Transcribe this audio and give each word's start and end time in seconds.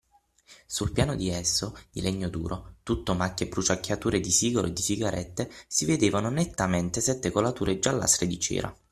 Sul 0.65 0.93
piano 0.93 1.15
di 1.15 1.29
esso, 1.29 1.77
di 1.91 2.01
legno 2.01 2.27
duro, 2.27 2.77
tutto 2.81 3.13
macchie 3.13 3.45
e 3.45 3.49
bruciacchiature 3.49 4.19
di 4.19 4.31
sigaro 4.31 4.65
e 4.65 4.73
di 4.73 4.81
sigarette, 4.81 5.51
si 5.67 5.85
vedevano 5.85 6.31
nettamente 6.31 7.01
sette 7.01 7.29
colature 7.29 7.77
giallastre 7.77 8.25
di 8.25 8.39
cera. 8.39 8.75